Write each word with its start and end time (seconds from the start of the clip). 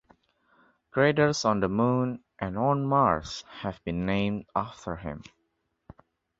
Craters 0.89 1.45
on 1.45 1.59
the 1.59 1.69
Moon 1.69 2.23
and 2.39 2.57
on 2.57 2.87
Mars 2.87 3.43
have 3.59 3.79
been 3.83 4.07
named 4.07 4.47
after 4.55 4.95
him. 4.95 5.21